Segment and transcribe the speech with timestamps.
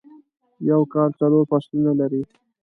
[0.69, 2.21] یو کال څلور فصلونه لري.